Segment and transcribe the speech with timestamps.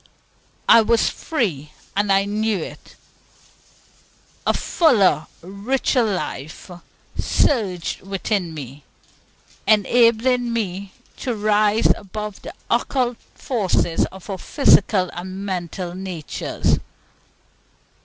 [0.67, 2.95] I was free, and I knew it.
[4.47, 6.71] A fuller, richer life
[7.19, 8.83] surged within me,
[9.67, 16.79] enabling me to rise above the occult forces of our physical and mental natures.